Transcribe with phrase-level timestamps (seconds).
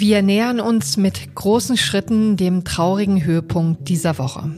[0.00, 4.50] Wir nähern uns mit großen Schritten dem traurigen Höhepunkt dieser Woche.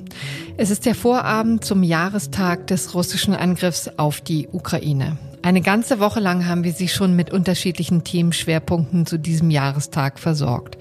[0.57, 5.19] Es ist der Vorabend zum Jahrestag des russischen Angriffs auf die Ukraine.
[5.45, 10.79] Eine ganze Woche lang haben wir Sie schon mit unterschiedlichen Themenschwerpunkten zu diesem Jahrestag versorgt.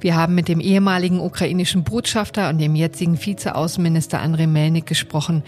[0.00, 5.42] Wir haben mit dem ehemaligen ukrainischen Botschafter und dem jetzigen Vizeaußenminister Andrei Melnik gesprochen,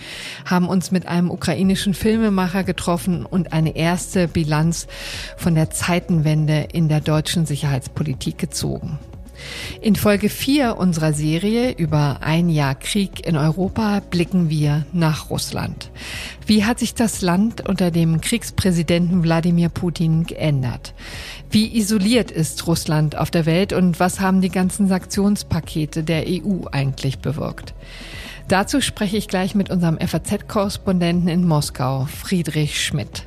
[0.45, 4.89] haben uns mit einem ukrainischen Filmemacher getroffen und eine erste Bilanz
[5.37, 8.99] von der Zeitenwende in der deutschen Sicherheitspolitik gezogen.
[9.81, 15.91] In Folge 4 unserer Serie über ein Jahr Krieg in Europa blicken wir nach Russland.
[16.47, 20.95] Wie hat sich das Land unter dem Kriegspräsidenten Wladimir Putin geändert?
[21.51, 26.67] Wie isoliert ist Russland auf der Welt und was haben die ganzen Sanktionspakete der EU
[26.71, 27.75] eigentlich bewirkt?
[28.49, 33.25] Dazu spreche ich gleich mit unserem FAZ-Korrespondenten in Moskau, Friedrich Schmidt.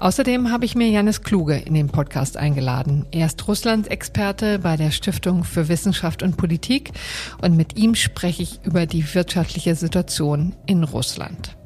[0.00, 3.06] Außerdem habe ich mir Janis Kluge in den Podcast eingeladen.
[3.12, 6.90] Er ist Russlands-Experte bei der Stiftung für Wissenschaft und Politik
[7.40, 11.56] und mit ihm spreche ich über die wirtschaftliche Situation in Russland.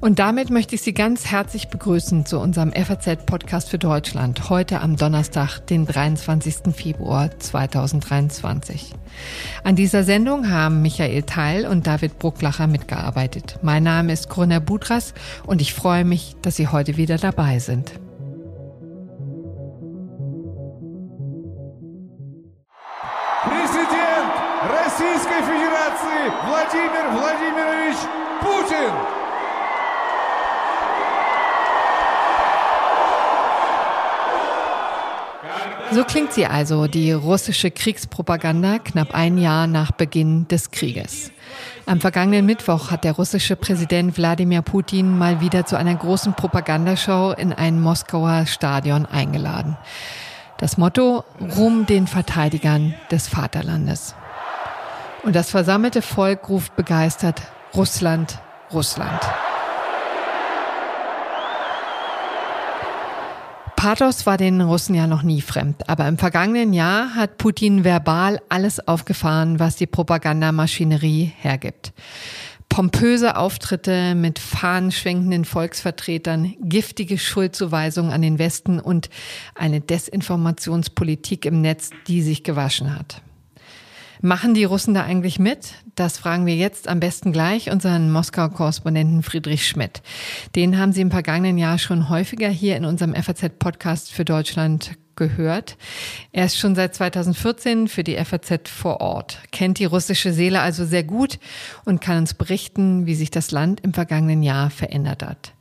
[0.00, 4.96] Und damit möchte ich Sie ganz herzlich begrüßen zu unserem FAZ-Podcast für Deutschland, heute am
[4.96, 6.74] Donnerstag, den 23.
[6.74, 8.92] Februar 2023.
[9.62, 13.58] An dieser Sendung haben Michael Teil und David Brucklacher mitgearbeitet.
[13.62, 15.14] Mein Name ist Corinna Budras
[15.46, 17.92] und ich freue mich, dass Sie heute wieder dabei sind.
[23.42, 27.47] Präsident Российской Федерации Владимир Владимирович
[35.91, 41.31] So klingt sie also, die russische Kriegspropaganda, knapp ein Jahr nach Beginn des Krieges.
[41.87, 47.33] Am vergangenen Mittwoch hat der russische Präsident Wladimir Putin mal wieder zu einer großen Propagandashow
[47.35, 49.77] in ein Moskauer Stadion eingeladen.
[50.59, 51.23] Das Motto
[51.57, 54.13] Ruhm den Verteidigern des Vaterlandes.
[55.23, 57.41] Und das versammelte Volk ruft begeistert
[57.73, 58.37] Russland,
[58.71, 59.19] Russland.
[63.79, 68.41] Pathos war den Russen ja noch nie fremd, aber im vergangenen Jahr hat Putin verbal
[68.49, 71.93] alles aufgefahren, was die Propagandamaschinerie hergibt.
[72.67, 79.09] Pompöse Auftritte mit fahnenschwenkenden Volksvertretern, giftige Schuldzuweisungen an den Westen und
[79.55, 83.21] eine Desinformationspolitik im Netz, die sich gewaschen hat.
[84.21, 85.75] Machen die Russen da eigentlich mit?
[85.95, 90.01] Das fragen wir jetzt am besten gleich unseren Moskau-Korrespondenten Friedrich Schmidt.
[90.57, 95.77] Den haben Sie im vergangenen Jahr schon häufiger hier in unserem FAZ-Podcast für Deutschland gehört.
[96.33, 100.83] Er ist schon seit 2014 für die FAZ vor Ort, kennt die russische Seele also
[100.83, 101.39] sehr gut
[101.85, 105.53] und kann uns berichten, wie sich das Land im vergangenen Jahr verändert hat.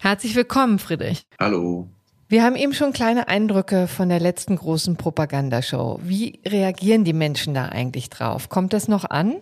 [0.00, 1.26] Herzlich willkommen, Friedrich.
[1.40, 1.88] Hallo.
[2.34, 6.00] Wir haben eben schon kleine Eindrücke von der letzten großen Propagandashow.
[6.02, 8.48] Wie reagieren die Menschen da eigentlich drauf?
[8.48, 9.36] Kommt das noch an?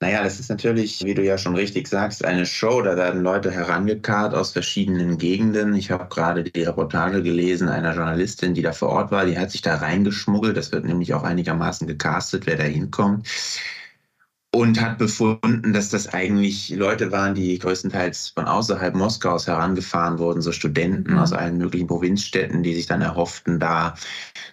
[0.00, 2.82] Naja, das ist natürlich, wie du ja schon richtig sagst, eine Show.
[2.82, 5.74] Da werden Leute herangekarrt aus verschiedenen Gegenden.
[5.74, 9.24] Ich habe gerade die Reportage gelesen einer Journalistin, die da vor Ort war.
[9.24, 10.58] Die hat sich da reingeschmuggelt.
[10.58, 13.26] Das wird nämlich auch einigermaßen gecastet, wer da hinkommt
[14.52, 20.42] und hat befunden, dass das eigentlich Leute waren, die größtenteils von außerhalb Moskaus herangefahren wurden,
[20.42, 21.18] so Studenten mhm.
[21.18, 23.94] aus allen möglichen Provinzstädten, die sich dann erhofften, da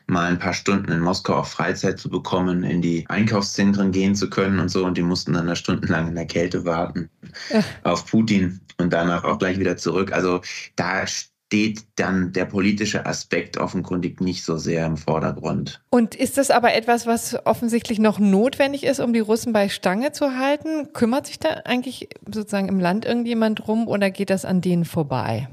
[0.06, 4.30] mal ein paar Stunden in Moskau auch Freizeit zu bekommen, in die Einkaufszentren gehen zu
[4.30, 4.86] können und so.
[4.86, 7.10] Und die mussten dann da stundenlang in der Kälte warten
[7.50, 7.64] ja.
[7.84, 10.14] auf Putin und danach auch gleich wieder zurück.
[10.14, 10.42] Also
[10.76, 11.06] da
[11.48, 15.82] steht dann der politische Aspekt offenkundig nicht so sehr im Vordergrund.
[15.90, 20.12] Und ist das aber etwas, was offensichtlich noch notwendig ist, um die Russen bei Stange
[20.12, 20.92] zu halten?
[20.92, 25.48] Kümmert sich da eigentlich sozusagen im Land irgendjemand drum oder geht das an denen vorbei?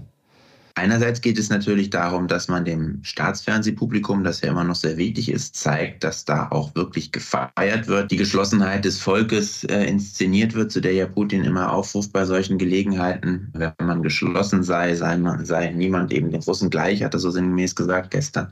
[0.77, 5.31] Einerseits geht es natürlich darum, dass man dem Staatsfernsehpublikum, das ja immer noch sehr wichtig
[5.31, 10.73] ist, zeigt, dass da auch wirklich gefeiert wird, die Geschlossenheit des Volkes äh, inszeniert wird,
[10.73, 13.53] zu der ja Putin immer aufruft bei solchen Gelegenheiten.
[13.53, 17.31] Wenn man geschlossen sei, sei, man, sei niemand eben den Russen gleich, hat er so
[17.31, 18.49] sinngemäß gesagt gestern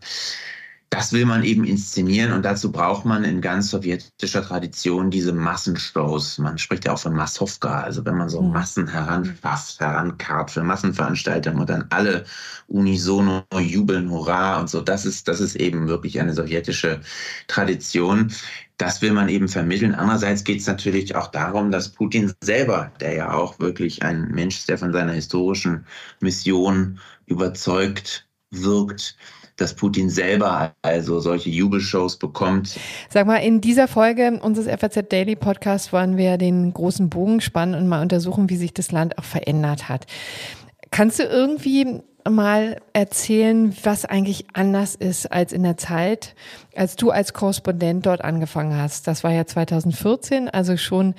[0.92, 6.36] das will man eben inszenieren und dazu braucht man in ganz sowjetischer Tradition diese Massenshows.
[6.36, 8.52] Man spricht ja auch von Massowka, also wenn man so mhm.
[8.52, 12.26] Massen heranschafft, herankarrt für Massenveranstaltungen und dann alle
[12.68, 14.82] unisono jubeln, hurra und so.
[14.82, 17.00] Das ist, das ist eben wirklich eine sowjetische
[17.46, 18.30] Tradition.
[18.76, 19.94] Das will man eben vermitteln.
[19.94, 24.58] Andererseits geht es natürlich auch darum, dass Putin selber, der ja auch wirklich ein Mensch
[24.58, 25.86] ist, der von seiner historischen
[26.20, 29.16] Mission überzeugt wirkt,
[29.56, 32.78] dass Putin selber also solche Jubelshows bekommt.
[33.08, 37.74] Sag mal, in dieser Folge unseres FAZ Daily Podcasts wollen wir den großen Bogen spannen
[37.74, 40.06] und mal untersuchen, wie sich das Land auch verändert hat.
[40.90, 46.34] Kannst du irgendwie mal erzählen, was eigentlich anders ist als in der Zeit,
[46.76, 49.06] als du als Korrespondent dort angefangen hast?
[49.06, 51.14] Das war ja 2014, also schon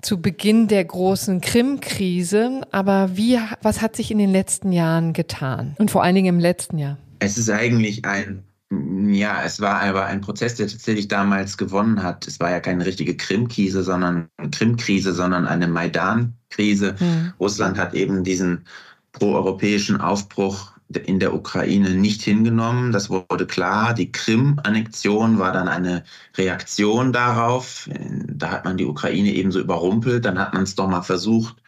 [0.00, 2.62] zu Beginn der großen Krim-Krise.
[2.70, 5.74] Aber wie, was hat sich in den letzten Jahren getan?
[5.78, 6.98] Und vor allen Dingen im letzten Jahr?
[7.18, 12.26] Es ist eigentlich ein ja, es war aber ein Prozess, der tatsächlich damals gewonnen hat.
[12.26, 16.96] Es war ja keine richtige Krim-Krise, sondern Krim-Krise, sondern eine Maidan-Krise.
[16.98, 17.32] Mhm.
[17.38, 18.66] Russland hat eben diesen
[19.12, 20.72] proeuropäischen Aufbruch
[21.04, 22.90] in der Ukraine nicht hingenommen.
[22.90, 23.94] Das wurde klar.
[23.94, 26.02] Die Krim-Annexion war dann eine
[26.36, 27.88] Reaktion darauf.
[28.28, 30.24] Da hat man die Ukraine ebenso überrumpelt.
[30.24, 31.62] Dann hat man es doch mal versucht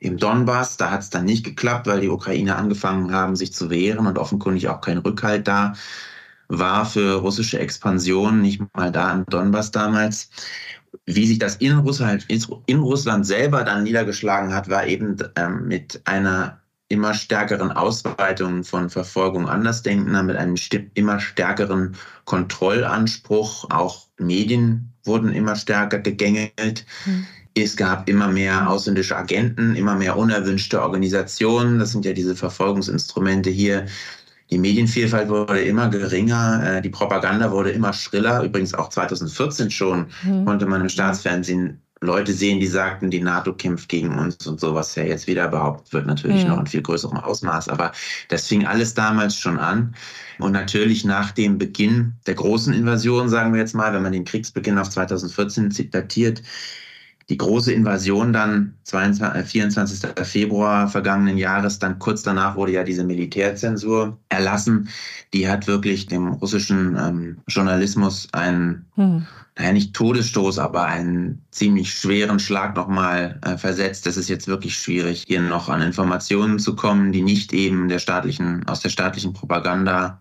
[0.00, 0.76] im Donbass.
[0.76, 4.18] Da hat es dann nicht geklappt, weil die Ukraine angefangen haben, sich zu wehren und
[4.18, 5.74] offenkundig auch kein Rückhalt da
[6.48, 10.30] war für russische Expansion, nicht mal da im Donbass damals.
[11.04, 16.00] Wie sich das in Russland, in Russland selber dann niedergeschlagen hat, war eben ähm, mit
[16.04, 20.56] einer immer stärkeren Ausweitung von Verfolgung Andersdenkender, mit einem
[20.94, 23.70] immer stärkeren Kontrollanspruch.
[23.70, 26.86] Auch Medien wurden immer stärker gegängelt.
[27.04, 27.26] Mhm.
[27.54, 31.78] Es gab immer mehr ausländische Agenten, immer mehr unerwünschte Organisationen.
[31.78, 33.86] Das sind ja diese Verfolgungsinstrumente hier.
[34.50, 38.42] Die Medienvielfalt wurde immer geringer, äh, die Propaganda wurde immer schriller.
[38.42, 40.44] Übrigens auch 2014 schon mhm.
[40.44, 44.74] konnte man im Staatsfernsehen Leute sehen, die sagten, die NATO kämpft gegen uns und so,
[44.74, 46.50] was ja jetzt wieder behauptet wird, natürlich mhm.
[46.50, 47.68] noch in viel größerem Ausmaß.
[47.68, 47.92] Aber
[48.28, 49.94] das fing alles damals schon an.
[50.38, 54.24] Und natürlich nach dem Beginn der großen Invasion, sagen wir jetzt mal, wenn man den
[54.24, 56.42] Kriegsbeginn auf 2014 datiert,
[57.30, 60.04] die große Invasion dann 22, 24.
[60.16, 64.88] Äh, Februar vergangenen Jahres, dann kurz danach wurde ja diese Militärzensur erlassen.
[65.34, 69.26] Die hat wirklich dem russischen ähm, Journalismus einen, hm.
[69.58, 74.06] naja, nicht Todesstoß, aber einen ziemlich schweren Schlag nochmal äh, versetzt.
[74.06, 77.98] Es ist jetzt wirklich schwierig, hier noch an Informationen zu kommen, die nicht eben der
[77.98, 80.20] staatlichen, aus der staatlichen Propaganda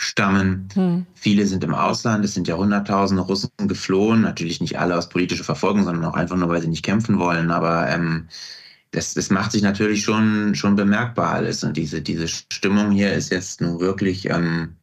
[0.00, 0.68] stammen.
[0.72, 1.06] Hm.
[1.14, 5.44] Viele sind im Ausland, es sind ja Hunderttausende Russen geflohen, natürlich nicht alle aus politischer
[5.44, 7.50] Verfolgung, sondern auch einfach nur, weil sie nicht kämpfen wollen.
[7.50, 8.26] Aber ähm,
[8.92, 11.62] das, das macht sich natürlich schon, schon bemerkbar alles.
[11.64, 14.76] Und diese, diese Stimmung hier ist jetzt nun wirklich, ähm,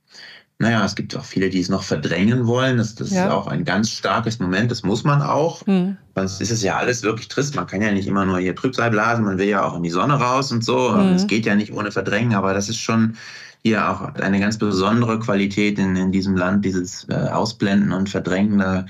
[0.59, 2.77] naja, es gibt auch viele, die es noch verdrängen wollen.
[2.77, 3.25] Das, das ja.
[3.25, 5.65] ist auch ein ganz starkes Moment, das muss man auch.
[5.67, 5.97] Hm.
[6.15, 7.55] Sonst ist es ja alles wirklich trist.
[7.55, 9.91] Man kann ja nicht immer nur hier Trübsal blasen, man will ja auch in die
[9.91, 10.95] Sonne raus und so.
[10.95, 11.13] Hm.
[11.13, 13.15] Es geht ja nicht ohne Verdrängen, aber das ist schon
[13.63, 18.57] hier auch eine ganz besondere Qualität in, in diesem Land, dieses äh, Ausblenden und Verdrängen.
[18.57, 18.85] Da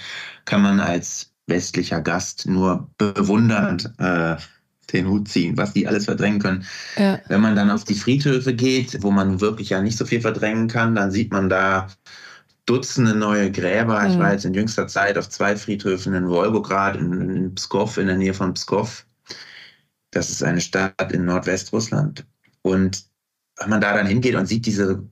[0.45, 4.37] kann man als westlicher Gast nur bewundernd äh,
[4.93, 6.65] den Hut ziehen, was die alles verdrängen können.
[6.97, 7.19] Ja.
[7.27, 10.67] Wenn man dann auf die Friedhöfe geht, wo man wirklich ja nicht so viel verdrängen
[10.67, 11.87] kann, dann sieht man da
[12.65, 14.01] Dutzende neue Gräber.
[14.01, 14.11] Mhm.
[14.11, 18.07] Ich war jetzt in jüngster Zeit auf zwei Friedhöfen in Wolgograd, in, in Pskov, in
[18.07, 19.05] der Nähe von Pskov.
[20.11, 22.25] Das ist eine Stadt in Nordwestrussland.
[22.61, 23.05] Und
[23.57, 25.03] wenn man da dann hingeht und sieht diese,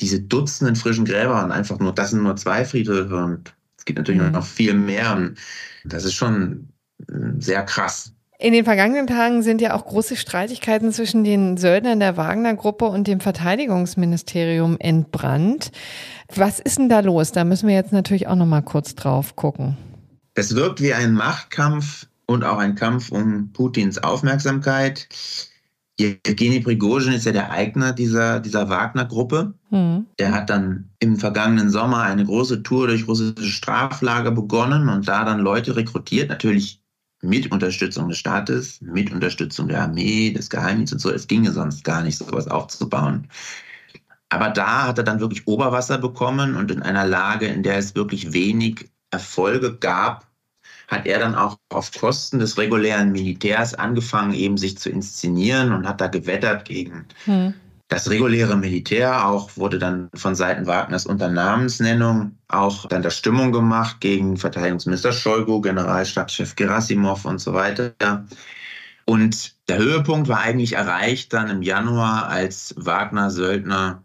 [0.00, 3.98] diese Dutzenden frischen Gräber und einfach nur, das sind nur zwei Friedhöfe und es gibt
[3.98, 4.32] natürlich mhm.
[4.32, 5.14] noch viel mehr.
[5.14, 5.38] Und
[5.84, 6.68] das ist schon
[7.08, 8.14] äh, sehr krass.
[8.42, 13.06] In den vergangenen Tagen sind ja auch große Streitigkeiten zwischen den Söldnern der Wagner-Gruppe und
[13.06, 15.70] dem Verteidigungsministerium entbrannt.
[16.34, 17.30] Was ist denn da los?
[17.30, 19.76] Da müssen wir jetzt natürlich auch noch mal kurz drauf gucken.
[20.34, 25.08] Es wirkt wie ein Machtkampf und auch ein Kampf um Putins Aufmerksamkeit.
[26.00, 29.54] Evgeny Prigozhin ist ja der Eigner dieser, dieser Wagner-Gruppe.
[29.70, 30.06] Mhm.
[30.18, 35.24] Der hat dann im vergangenen Sommer eine große Tour durch russische Straflager begonnen und da
[35.24, 36.81] dann Leute rekrutiert, natürlich
[37.22, 41.14] mit Unterstützung des Staates, mit Unterstützung der Armee, des Geheimdienstes und so.
[41.14, 43.28] Es ginge sonst gar nicht, sowas aufzubauen.
[44.28, 47.94] Aber da hat er dann wirklich Oberwasser bekommen und in einer Lage, in der es
[47.94, 50.26] wirklich wenig Erfolge gab,
[50.88, 55.86] hat er dann auch auf Kosten des regulären Militärs angefangen, eben sich zu inszenieren und
[55.86, 57.54] hat da gewettert gegen hm.
[57.92, 59.26] Das reguläre Militär.
[59.28, 65.12] Auch wurde dann von Seiten Wagners unter Namensnennung auch dann der Stimmung gemacht gegen Verteidigungsminister
[65.12, 67.94] Shoigu, Generalstabschef Gerasimov und so weiter.
[69.04, 74.02] Und der Höhepunkt war eigentlich erreicht dann im Januar, als Wagner-Söldner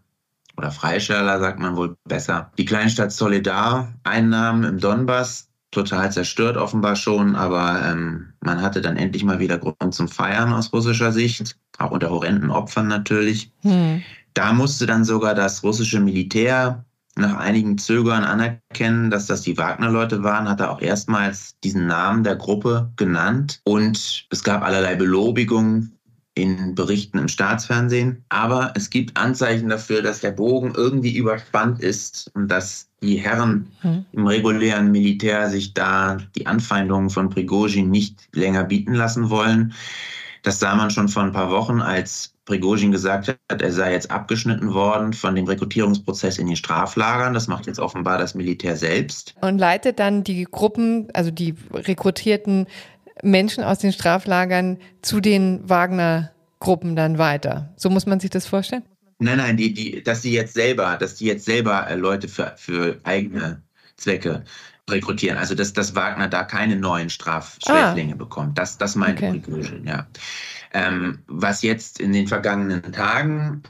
[0.58, 6.96] oder Freischärler, sagt man wohl besser, die Kleinstadt Solidar einnahmen im Donbass total zerstört offenbar
[6.96, 11.56] schon, aber ähm, man hatte dann endlich mal wieder Grund zum Feiern aus russischer Sicht,
[11.78, 13.52] auch unter horrenden Opfern natürlich.
[13.62, 14.02] Hm.
[14.34, 16.84] Da musste dann sogar das russische Militär
[17.16, 22.22] nach einigen Zögern anerkennen, dass das die Wagner-Leute waren, hat er auch erstmals diesen Namen
[22.22, 25.97] der Gruppe genannt und es gab allerlei Belobigungen
[26.42, 28.24] in Berichten im Staatsfernsehen.
[28.28, 33.70] Aber es gibt Anzeichen dafür, dass der Bogen irgendwie überspannt ist und dass die Herren
[33.82, 34.04] mhm.
[34.12, 39.74] im regulären Militär sich da die Anfeindungen von Prigozhin nicht länger bieten lassen wollen.
[40.42, 44.10] Das sah man schon vor ein paar Wochen, als Prigozhin gesagt hat, er sei jetzt
[44.10, 47.34] abgeschnitten worden von dem Rekrutierungsprozess in den Straflagern.
[47.34, 49.34] Das macht jetzt offenbar das Militär selbst.
[49.42, 52.66] Und leitet dann die Gruppen, also die rekrutierten
[53.22, 57.72] Menschen aus den Straflagern zu den Wagner-Gruppen dann weiter.
[57.76, 58.84] So muss man sich das vorstellen?
[59.18, 62.54] Nein, nein, die, die, dass die jetzt selber, dass die jetzt selber äh, Leute für,
[62.56, 63.62] für eigene
[63.96, 64.44] Zwecke
[64.88, 65.38] rekrutieren.
[65.38, 68.16] Also dass, dass Wagner da keine neuen Strafschläflinge ah.
[68.16, 68.58] bekommt.
[68.58, 69.40] Das, das meinte okay.
[69.40, 70.06] Prigozhin, ja.
[70.72, 73.62] Ähm, was jetzt in den vergangenen Tagen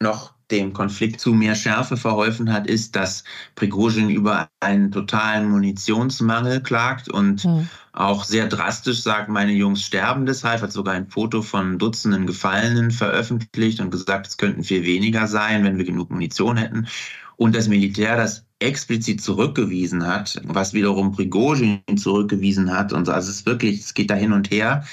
[0.00, 3.24] noch dem Konflikt zu mehr Schärfe verholfen hat, ist, dass
[3.54, 7.68] Prigozhin über einen totalen Munitionsmangel klagt und mhm.
[7.92, 12.90] auch sehr drastisch sagt, meine Jungs sterben deshalb, hat sogar ein Foto von Dutzenden Gefallenen
[12.90, 16.88] veröffentlicht und gesagt, es könnten viel weniger sein, wenn wir genug Munition hätten.
[17.36, 22.92] Und das Militär das explizit zurückgewiesen hat, was wiederum Prigozhin zurückgewiesen hat.
[22.92, 24.84] Und also es ist wirklich, es geht da hin und her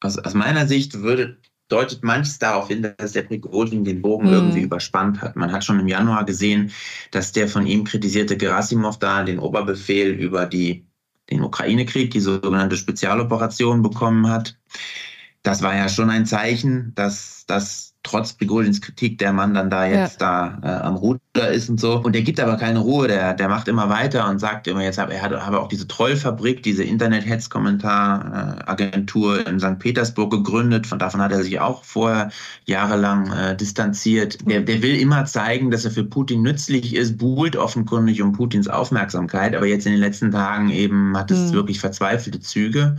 [0.00, 1.36] aus, aus meiner Sicht würde,
[1.68, 4.34] deutet manches darauf hin, dass der Prigozhin den Bogen mhm.
[4.34, 5.36] irgendwie überspannt hat.
[5.36, 6.70] Man hat schon im Januar gesehen,
[7.10, 10.86] dass der von ihm kritisierte Gerasimov da den Oberbefehl über die,
[11.30, 14.58] den Ukraine-Krieg, die sogenannte Spezialoperation bekommen hat.
[15.42, 19.86] Das war ja schon ein Zeichen, dass, dass trotz Prigozhins Kritik der Mann dann da
[19.86, 20.58] jetzt ja.
[20.60, 21.20] da äh, am Ruder
[21.52, 22.00] ist und so.
[22.00, 24.98] Und der gibt aber keine Ruhe, der, der macht immer weiter und sagt immer, jetzt
[24.98, 29.78] hat er hat aber auch diese Trollfabrik, diese Internet-Hetz-Kommentar-Agentur in St.
[29.78, 30.86] Petersburg gegründet.
[30.86, 32.30] Von davon hat er sich auch vorher
[32.64, 34.38] jahrelang äh, distanziert.
[34.48, 38.68] Der, der will immer zeigen, dass er für Putin nützlich ist, buhlt offenkundig um Putins
[38.68, 41.54] Aufmerksamkeit, aber jetzt in den letzten Tagen eben hat es mhm.
[41.54, 42.96] wirklich verzweifelte Züge.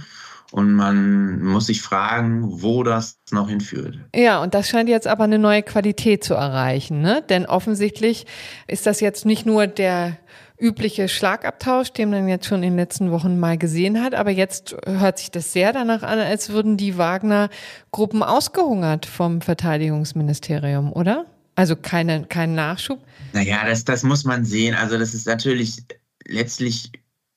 [0.53, 3.97] Und man muss sich fragen, wo das noch hinführt.
[4.13, 7.23] Ja, und das scheint jetzt aber eine neue Qualität zu erreichen, ne?
[7.27, 8.27] Denn offensichtlich
[8.67, 10.19] ist das jetzt nicht nur der
[10.59, 14.75] übliche Schlagabtausch, den man jetzt schon in den letzten Wochen mal gesehen hat, aber jetzt
[14.85, 21.25] hört sich das sehr danach an, als würden die Wagner-Gruppen ausgehungert vom Verteidigungsministerium, oder?
[21.55, 22.99] Also keine, kein Nachschub?
[23.33, 24.75] Naja, das, das muss man sehen.
[24.75, 25.81] Also das ist natürlich,
[26.27, 26.91] letztlich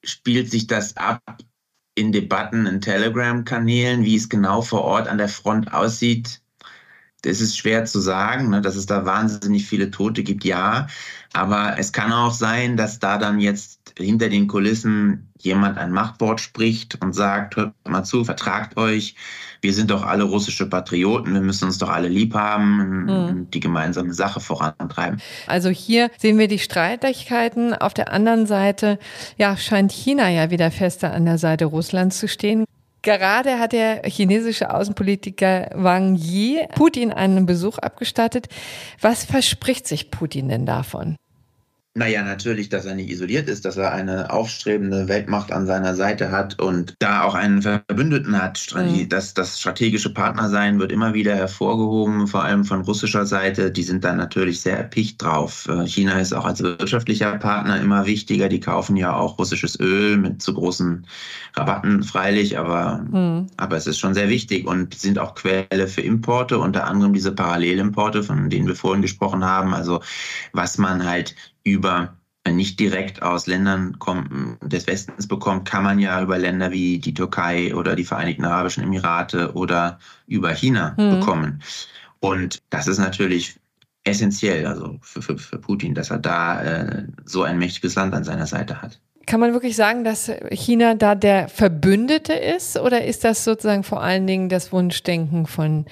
[0.04, 1.23] spielt sich das ab
[1.96, 6.40] in Debatten, in Telegram-Kanälen, wie es genau vor Ort an der Front aussieht,
[7.22, 10.86] das ist schwer zu sagen, ne, dass es da wahnsinnig viele Tote gibt, ja.
[11.32, 16.40] Aber es kann auch sein, dass da dann jetzt hinter den Kulissen jemand ein Machtwort
[16.40, 19.14] spricht und sagt, hört mal zu, vertragt euch,
[19.62, 23.08] wir sind doch alle russische Patrioten, wir müssen uns doch alle lieb haben mhm.
[23.08, 25.20] und die gemeinsame Sache vorantreiben.
[25.46, 27.74] Also hier sehen wir die Streitigkeiten.
[27.74, 28.98] Auf der anderen Seite
[29.38, 32.64] ja, scheint China ja wieder fester an der Seite Russlands zu stehen.
[33.02, 38.48] Gerade hat der chinesische Außenpolitiker Wang Yi Putin einen Besuch abgestattet.
[39.00, 41.16] Was verspricht sich Putin denn davon?
[41.96, 46.30] Naja, natürlich, dass er nicht isoliert ist, dass er eine aufstrebende Weltmacht an seiner Seite
[46.30, 48.66] hat und da auch einen Verbündeten hat.
[48.76, 49.08] Mhm.
[49.08, 53.70] Das, das strategische Partnersein wird immer wieder hervorgehoben, vor allem von russischer Seite.
[53.70, 55.66] Die sind da natürlich sehr erpicht drauf.
[55.70, 58.50] Äh, China ist auch als wirtschaftlicher Partner immer wichtiger.
[58.50, 61.06] Die kaufen ja auch russisches Öl mit zu großen
[61.54, 63.46] Rabatten, freilich, aber, mhm.
[63.56, 67.32] aber es ist schon sehr wichtig und sind auch Quelle für Importe, unter anderem diese
[67.32, 69.72] Parallelimporte, von denen wir vorhin gesprochen haben.
[69.72, 70.02] Also
[70.52, 71.34] was man halt
[71.66, 73.99] über äh, nicht direkt aus Ländern
[74.62, 78.85] des Westens bekommt, kann man ja über Länder wie die Türkei oder die Vereinigten Arabischen
[78.85, 81.18] Emirate oder über China mhm.
[81.18, 81.62] bekommen.
[82.20, 83.58] Und das ist natürlich
[84.04, 88.23] essentiell, also für, für, für Putin, dass er da äh, so ein mächtiges Land an
[88.23, 89.00] seiner Seite hat.
[89.26, 94.00] Kann man wirklich sagen, dass China da der Verbündete ist oder ist das sozusagen vor
[94.00, 95.87] allen Dingen das Wunschdenken von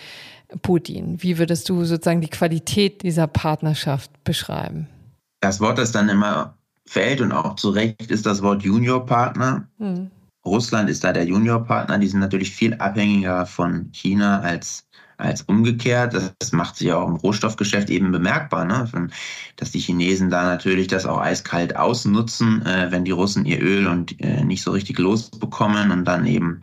[0.63, 1.21] Putin?
[1.21, 4.87] Wie würdest du sozusagen die Qualität dieser Partnerschaft beschreiben?
[5.45, 9.69] Das Wort, das dann immer fällt und auch zu Recht ist das Wort Juniorpartner.
[9.77, 10.11] Mhm.
[10.43, 11.99] Russland ist da der Juniorpartner.
[11.99, 14.87] Die sind natürlich viel abhängiger von China als,
[15.19, 16.15] als umgekehrt.
[16.15, 18.89] Das, macht sich auch im Rohstoffgeschäft eben bemerkbar, ne?
[19.57, 23.87] dass die Chinesen da natürlich das auch eiskalt ausnutzen, äh, wenn die Russen ihr Öl
[23.87, 26.63] und äh, nicht so richtig losbekommen und dann eben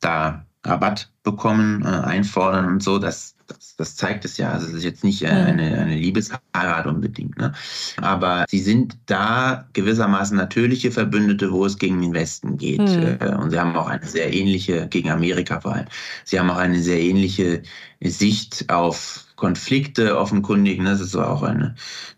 [0.00, 2.98] da Rabatt bekommen, äh, einfordern und so.
[2.98, 4.52] Das, das, das zeigt es ja.
[4.52, 7.38] Also es ist jetzt nicht äh, eine, eine Liebesheirat unbedingt.
[7.38, 7.52] Ne?
[7.98, 12.80] Aber sie sind da gewissermaßen natürliche Verbündete, wo es gegen den Westen geht.
[12.80, 13.18] Mhm.
[13.38, 15.86] Und sie haben auch eine sehr ähnliche, gegen Amerika vor allem,
[16.24, 17.62] sie haben auch eine sehr ähnliche
[18.00, 20.78] Sicht auf Konflikte offenkundig.
[20.80, 20.90] Ne?
[20.90, 21.74] Das ist auch eine,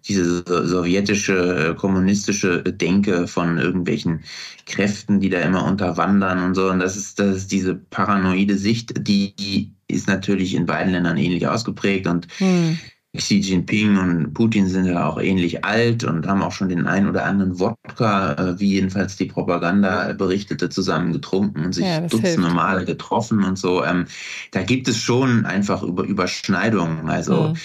[0.07, 4.25] diese sowjetische, äh, kommunistische Denke von irgendwelchen
[4.67, 6.69] Kräften, die da immer unterwandern und so.
[6.71, 11.47] Und das ist, das ist diese paranoide Sicht, die ist natürlich in beiden Ländern ähnlich
[11.47, 12.07] ausgeprägt.
[12.07, 12.79] Und hm.
[13.15, 17.11] Xi Jinping und Putin sind ja auch ähnlich alt und haben auch schon den einen
[17.11, 22.41] oder anderen Wodka, äh, wie jedenfalls die Propaganda berichtete, zusammen getrunken und sich ja, dutzende
[22.41, 22.55] hilft.
[22.55, 23.85] Male getroffen und so.
[23.85, 24.07] Ähm,
[24.53, 27.11] da gibt es schon einfach über Überschneidungen.
[27.11, 27.57] Also mhm.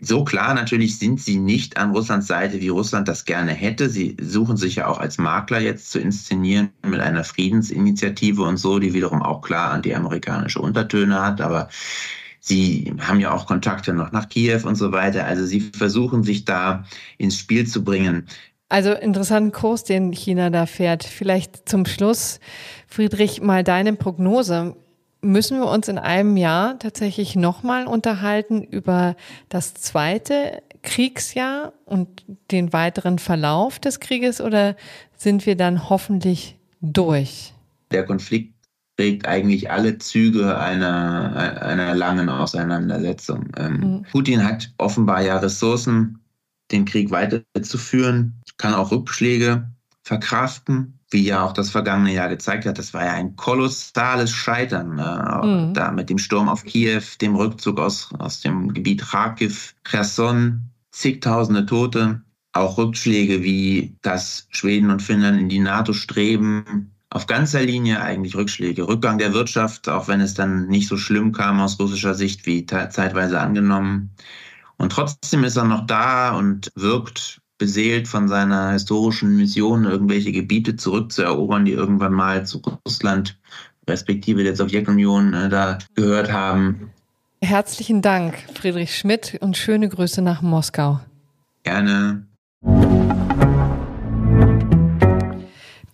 [0.00, 3.88] So klar, natürlich sind sie nicht an Russlands Seite, wie Russland das gerne hätte.
[3.88, 8.78] Sie suchen sich ja auch als Makler jetzt zu inszenieren mit einer Friedensinitiative und so,
[8.78, 11.40] die wiederum auch klar anti-amerikanische Untertöne hat.
[11.40, 11.68] Aber
[12.46, 15.26] Sie haben ja auch Kontakte noch nach Kiew und so weiter.
[15.26, 16.84] Also sie versuchen sich da
[17.18, 18.28] ins Spiel zu bringen.
[18.68, 21.02] Also interessanten Kurs, den China da fährt.
[21.02, 22.38] Vielleicht zum Schluss,
[22.86, 24.76] Friedrich, mal deine Prognose.
[25.26, 29.16] Müssen wir uns in einem Jahr tatsächlich nochmal unterhalten über
[29.48, 34.76] das zweite Kriegsjahr und den weiteren Verlauf des Krieges oder
[35.16, 37.52] sind wir dann hoffentlich durch?
[37.90, 38.54] Der Konflikt
[38.96, 43.48] trägt eigentlich alle Züge einer, einer langen Auseinandersetzung.
[43.56, 44.02] Ähm, mhm.
[44.12, 46.20] Putin hat offenbar ja Ressourcen,
[46.70, 49.68] den Krieg weiterzuführen, kann auch Rückschläge
[50.04, 52.78] verkraften, wie ja auch das vergangene Jahr gezeigt hat.
[52.78, 54.98] Das war ja ein kolossales Scheitern.
[54.98, 55.74] Äh, mhm.
[55.74, 61.66] Da mit dem Sturm auf Kiew, dem Rückzug aus, aus dem Gebiet Kharkiv, Cherson, zigtausende
[61.66, 62.22] Tote,
[62.52, 68.34] auch Rückschläge wie dass Schweden und Finnland in die NATO streben, auf ganzer Linie eigentlich
[68.34, 68.88] Rückschläge.
[68.88, 72.66] Rückgang der Wirtschaft, auch wenn es dann nicht so schlimm kam aus russischer Sicht wie
[72.66, 74.10] zeitweise angenommen.
[74.76, 80.76] Und trotzdem ist er noch da und wirkt beseelt von seiner historischen Mission, irgendwelche Gebiete
[80.76, 83.38] zurückzuerobern, die irgendwann mal zu Russland
[83.88, 86.90] respektive der Sowjetunion äh, da gehört haben.
[87.42, 91.00] Herzlichen Dank, Friedrich Schmidt, und schöne Grüße nach Moskau.
[91.62, 92.26] Gerne.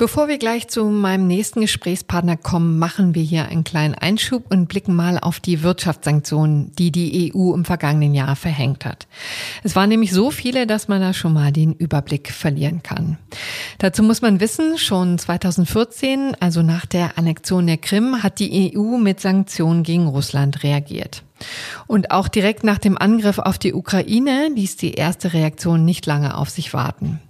[0.02, 4.66] Bevor wir gleich zu meinem nächsten Gesprächspartner kommen, machen wir hier einen kleinen Einschub und
[4.66, 9.06] blicken mal auf die Wirtschaftssanktionen, die die EU im vergangenen Jahr verhängt hat.
[9.62, 13.16] Es waren nämlich so viele, dass man da schon mal den Überblick verlieren kann.
[13.78, 18.99] Dazu muss man wissen, schon 2014, also nach der Annexion der Krim, hat die EU
[18.99, 21.23] mit Sanktionen gegen Russland reagiert.
[21.87, 26.37] Und auch direkt nach dem Angriff auf die Ukraine ließ die erste Reaktion nicht lange
[26.37, 27.20] auf sich warten.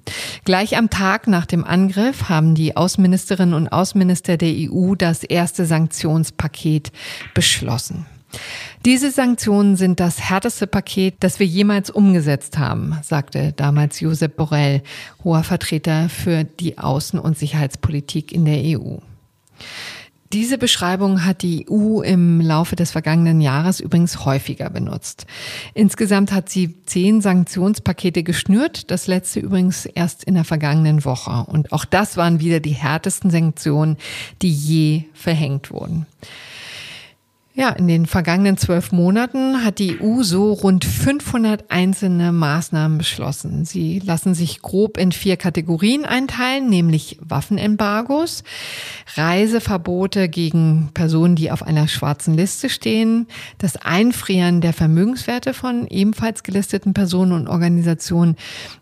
[0.44, 5.66] Gleich am Tag nach dem Angriff haben die Außenministerinnen und Außenminister der EU das erste
[5.66, 6.92] Sanktionspaket
[7.34, 8.06] beschlossen.
[8.84, 14.82] Diese Sanktionen sind das härteste Paket, das wir jemals umgesetzt haben, sagte damals Josep Borrell,
[15.22, 18.98] hoher Vertreter für die Außen- und Sicherheitspolitik in der EU.
[20.32, 25.26] Diese Beschreibung hat die EU im Laufe des vergangenen Jahres übrigens häufiger benutzt.
[25.74, 31.44] Insgesamt hat sie zehn Sanktionspakete geschnürt, das letzte übrigens erst in der vergangenen Woche.
[31.50, 33.98] Und auch das waren wieder die härtesten Sanktionen,
[34.40, 36.06] die je verhängt wurden.
[37.54, 43.66] Ja, in den vergangenen zwölf Monaten hat die EU so rund 500 einzelne Maßnahmen beschlossen.
[43.66, 48.42] Sie lassen sich grob in vier Kategorien einteilen, nämlich Waffenembargos,
[49.16, 53.26] Reiseverbote gegen Personen, die auf einer schwarzen Liste stehen,
[53.58, 58.36] das Einfrieren der Vermögenswerte von ebenfalls gelisteten Personen und Organisationen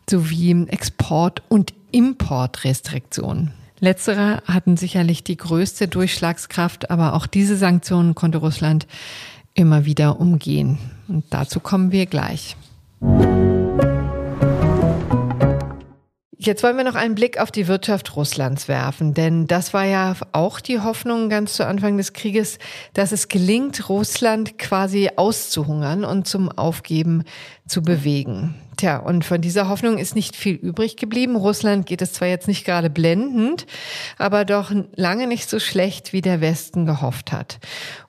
[0.09, 3.60] sowie Export- und Importrestriktionen.
[3.81, 8.87] Letztere hatten sicherlich die größte Durchschlagskraft, aber auch diese Sanktionen konnte Russland
[9.55, 10.79] immer wieder umgehen.
[11.09, 12.57] Und dazu kommen wir gleich.
[16.43, 20.15] Jetzt wollen wir noch einen Blick auf die Wirtschaft Russlands werfen, denn das war ja
[20.33, 22.59] auch die Hoffnung ganz zu Anfang des Krieges,
[22.95, 27.25] dass es gelingt, Russland quasi auszuhungern und zum Aufgeben
[27.71, 28.55] zu bewegen.
[28.77, 31.37] Tja, und von dieser Hoffnung ist nicht viel übrig geblieben.
[31.37, 33.67] Russland geht es zwar jetzt nicht gerade blendend,
[34.17, 37.59] aber doch lange nicht so schlecht, wie der Westen gehofft hat.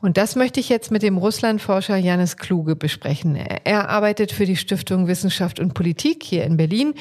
[0.02, 3.36] Und das möchte ich jetzt mit dem Russlandforscher Janis Kluge besprechen.
[3.36, 6.94] Er arbeitet für die Stiftung Wissenschaft und Politik hier in Berlin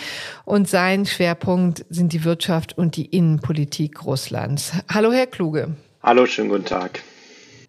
[0.45, 4.73] und sein Schwerpunkt sind die Wirtschaft und die Innenpolitik Russlands.
[4.93, 5.77] Hallo, Herr Kluge.
[6.03, 7.03] Hallo, schönen guten Tag.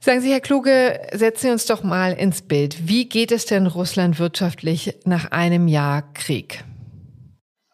[0.03, 2.87] Sagen Sie, Herr Kluge, setzen Sie uns doch mal ins Bild.
[2.87, 6.63] Wie geht es denn Russland wirtschaftlich nach einem Jahr Krieg?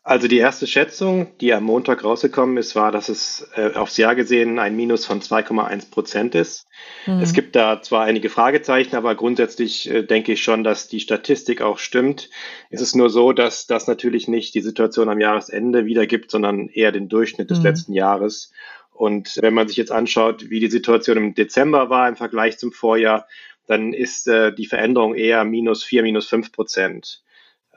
[0.04, 4.14] Also die erste Schätzung, die am Montag rausgekommen ist, war, dass es äh, aufs Jahr
[4.14, 6.68] gesehen ein Minus von 2,1 Prozent ist.
[7.06, 7.20] Mhm.
[7.20, 11.62] Es gibt da zwar einige Fragezeichen, aber grundsätzlich äh, denke ich schon, dass die Statistik
[11.62, 12.30] auch stimmt.
[12.70, 16.92] Es ist nur so, dass das natürlich nicht die Situation am Jahresende wiedergibt, sondern eher
[16.92, 17.66] den Durchschnitt des mhm.
[17.66, 18.52] letzten Jahres.
[18.98, 22.72] Und wenn man sich jetzt anschaut, wie die Situation im Dezember war im Vergleich zum
[22.72, 23.28] Vorjahr,
[23.68, 27.24] dann ist äh, die Veränderung eher minus vier, minus fünf Prozent.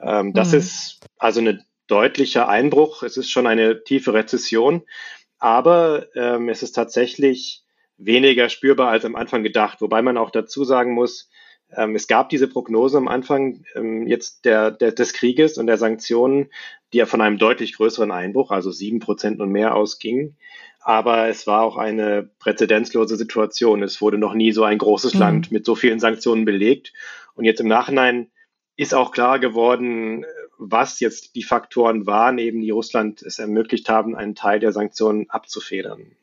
[0.01, 0.57] Ähm, das mhm.
[0.57, 3.03] ist also ein deutlicher Einbruch.
[3.03, 4.81] Es ist schon eine tiefe Rezession,
[5.37, 7.63] aber ähm, es ist tatsächlich
[7.97, 9.81] weniger spürbar als am Anfang gedacht.
[9.81, 11.29] Wobei man auch dazu sagen muss,
[11.73, 15.77] Ähm, es gab diese Prognose am Anfang ähm, jetzt der, der, des Krieges und der
[15.77, 16.49] Sanktionen,
[16.91, 20.35] die ja von einem deutlich größeren Einbruch, also sieben Prozent und mehr ausgingen.
[20.83, 23.83] Aber es war auch eine präzedenzlose Situation.
[23.83, 25.19] Es wurde noch nie so ein großes mhm.
[25.19, 26.93] Land mit so vielen Sanktionen belegt.
[27.35, 28.31] Und jetzt im Nachhinein
[28.75, 30.25] ist auch klar geworden,
[30.57, 35.29] was jetzt die Faktoren waren, eben die Russland es ermöglicht haben, einen Teil der Sanktionen
[35.29, 36.15] abzufedern.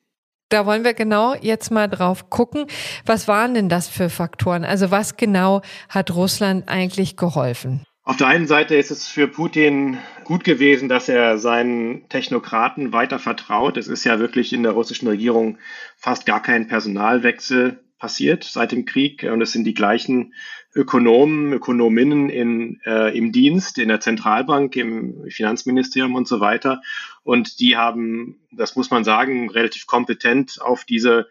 [0.49, 2.67] Da wollen wir genau jetzt mal drauf gucken.
[3.05, 4.65] Was waren denn das für Faktoren?
[4.65, 7.85] Also was genau hat Russland eigentlich geholfen?
[8.09, 13.19] Auf der einen Seite ist es für Putin gut gewesen, dass er seinen Technokraten weiter
[13.19, 13.77] vertraut.
[13.77, 15.59] Es ist ja wirklich in der russischen Regierung
[15.95, 20.33] fast gar kein Personalwechsel passiert seit dem Krieg und es sind die gleichen
[20.75, 26.81] Ökonomen, Ökonominnen in, äh, im Dienst, in der Zentralbank, im Finanzministerium und so weiter.
[27.25, 31.29] Und die haben, das muss man sagen, relativ kompetent auf diese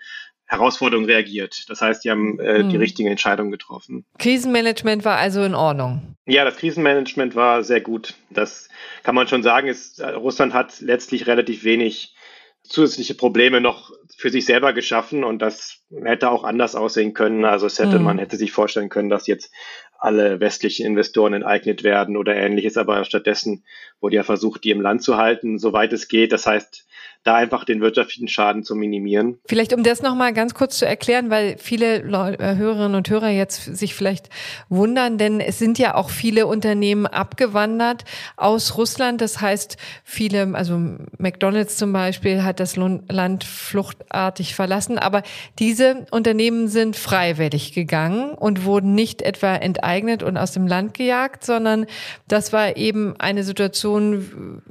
[0.48, 1.66] Herausforderung reagiert.
[1.70, 2.70] Das heißt, die haben äh, hm.
[2.70, 4.06] die richtige Entscheidung getroffen.
[4.18, 6.16] Krisenmanagement war also in Ordnung.
[6.26, 8.16] Ja, das Krisenmanagement war sehr gut.
[8.30, 8.70] Das
[9.04, 9.68] kann man schon sagen.
[9.68, 12.16] Ist, Russland hat letztlich relativ wenig
[12.64, 17.46] zusätzliche Probleme noch für sich selber geschaffen und das hätte auch anders aussehen können.
[17.46, 18.06] Also es hätte, mhm.
[18.06, 19.54] man hätte sich vorstellen können, dass jetzt
[20.00, 23.64] alle westlichen Investoren enteignet werden oder ähnliches, aber stattdessen
[24.00, 26.32] wurde ja versucht, die im Land zu halten, soweit es geht.
[26.32, 26.87] Das heißt,
[27.24, 29.40] da einfach den wirtschaftlichen Schaden zu minimieren.
[29.46, 33.76] Vielleicht um das nochmal ganz kurz zu erklären, weil viele äh, Hörerinnen und Hörer jetzt
[33.76, 34.30] sich vielleicht
[34.70, 39.22] wundern, denn es sind ja auch viele Unternehmen abgewandert aus Russland.
[39.22, 40.80] Das heißt, viele, also
[41.18, 45.24] McDonald's zum Beispiel hat das Land fluchtartig verlassen, aber
[45.60, 51.46] diese Unternehmen sind freiwillig gegangen und wurden nicht etwa enteignet und aus dem Land gejagt,
[51.46, 51.86] sondern
[52.28, 54.62] das war eben eine Situation,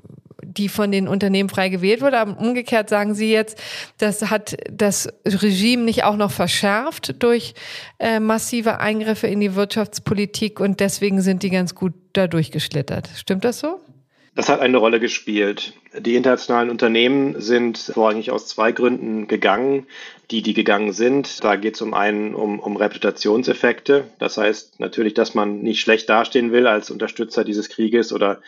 [0.56, 2.18] die von den Unternehmen frei gewählt wurde.
[2.18, 3.60] Aber umgekehrt sagen Sie jetzt,
[3.98, 7.54] das hat das Regime nicht auch noch verschärft durch
[7.98, 13.08] äh, massive Eingriffe in die Wirtschaftspolitik und deswegen sind die ganz gut da durchgeschlittert.
[13.16, 13.80] Stimmt das so?
[14.36, 15.72] Das hat eine Rolle gespielt.
[15.98, 19.86] Die internationalen Unternehmen sind vorrangig aus zwei Gründen gegangen,
[20.30, 21.42] die, die gegangen sind.
[21.42, 24.04] Da geht es um einen um, um Reputationseffekte.
[24.18, 28.42] Das heißt natürlich, dass man nicht schlecht dastehen will als Unterstützer dieses Krieges oder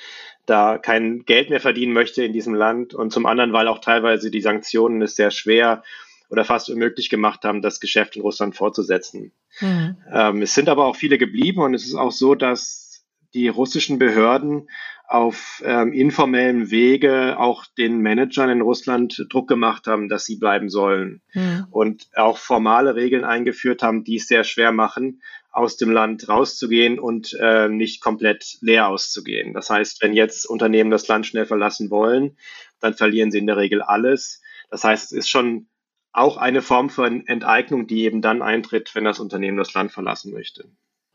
[0.48, 4.30] da kein Geld mehr verdienen möchte in diesem Land und zum anderen, weil auch teilweise
[4.30, 5.82] die Sanktionen es sehr schwer
[6.30, 9.32] oder fast unmöglich gemacht haben, das Geschäft in Russland fortzusetzen.
[9.61, 9.96] Mhm.
[10.12, 13.98] Ähm, es sind aber auch viele geblieben und es ist auch so, dass die russischen
[13.98, 14.68] Behörden
[15.06, 20.68] auf ähm, informellem Wege auch den Managern in Russland Druck gemacht haben, dass sie bleiben
[20.68, 21.66] sollen mhm.
[21.70, 26.98] und auch formale Regeln eingeführt haben, die es sehr schwer machen, aus dem Land rauszugehen
[26.98, 29.54] und äh, nicht komplett leer auszugehen.
[29.54, 32.37] Das heißt, wenn jetzt Unternehmen das Land schnell verlassen wollen,
[32.80, 34.42] dann verlieren sie in der Regel alles.
[34.70, 35.68] Das heißt, es ist schon
[36.12, 40.32] auch eine Form von Enteignung, die eben dann eintritt, wenn das Unternehmen das Land verlassen
[40.32, 40.68] möchte.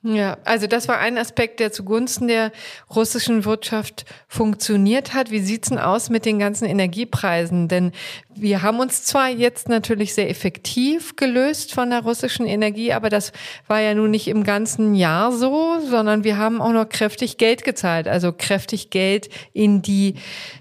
[0.06, 2.52] Ja, also das war ein Aspekt, der zugunsten der
[2.94, 5.32] russischen Wirtschaft funktioniert hat.
[5.32, 7.70] Wie sieht's denn aus mit den ganzen Energiepreisen?
[7.70, 7.94] Denn
[8.36, 13.32] wir haben uns zwar jetzt natürlich sehr effektiv gelöst von der russischen Energie, aber das
[13.68, 17.64] war ja nun nicht im ganzen Jahr so, sondern wir haben auch noch kräftig Geld
[17.64, 20.16] gezahlt, also kräftig Geld in die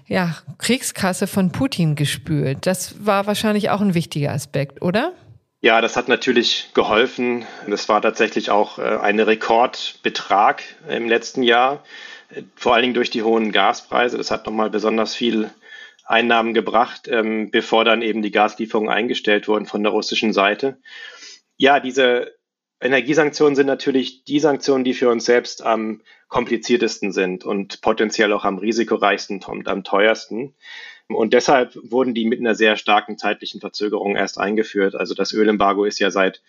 [0.07, 2.65] ja, Kriegskasse von Putin gespült.
[2.65, 5.11] Das war wahrscheinlich auch ein wichtiger Aspekt, oder?
[5.63, 7.45] Ja, das hat natürlich geholfen.
[7.67, 11.85] Das war tatsächlich auch äh, ein Rekordbetrag im letzten Jahr,
[12.53, 14.17] vor allen Dingen durch die hohen Gaspreise.
[14.17, 15.51] Das hat nochmal besonders viel
[16.03, 20.81] Einnahmen gebracht, ähm, bevor dann eben die Gaslieferungen eingestellt wurden von der russischen Seite.
[21.55, 22.33] Ja, diese
[22.83, 28.43] Energiesanktionen sind natürlich die Sanktionen, die für uns selbst am kompliziertesten sind und potenziell auch
[28.43, 30.53] am risikoreichsten und am teuersten.
[31.07, 34.95] Und deshalb wurden die mit einer sehr starken zeitlichen Verzögerung erst eingeführt.
[34.95, 36.41] Also das Ölembargo ist ja seit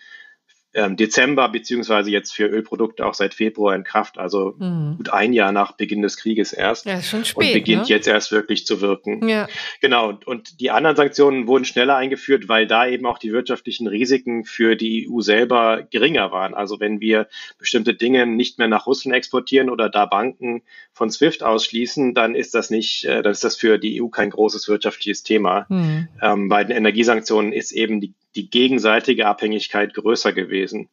[0.75, 4.95] ähm, Dezember beziehungsweise jetzt für Ölprodukte auch seit Februar in Kraft, also mhm.
[4.97, 6.85] gut ein Jahr nach Beginn des Krieges erst.
[6.85, 7.47] Ja, schon spät.
[7.47, 7.87] Und beginnt ne?
[7.87, 9.27] jetzt erst wirklich zu wirken.
[9.27, 9.47] Ja.
[9.79, 10.19] Genau.
[10.25, 14.75] Und die anderen Sanktionen wurden schneller eingeführt, weil da eben auch die wirtschaftlichen Risiken für
[14.75, 16.53] die EU selber geringer waren.
[16.53, 20.61] Also wenn wir bestimmte Dinge nicht mehr nach Russland exportieren oder da Banken
[20.91, 24.29] von SWIFT ausschließen, dann ist das nicht, äh, dann ist das für die EU kein
[24.29, 25.65] großes wirtschaftliches Thema.
[25.69, 26.09] Mhm.
[26.21, 30.89] Ähm, bei den Energiesanktionen ist eben die die gegenseitige Abhängigkeit größer gewesen.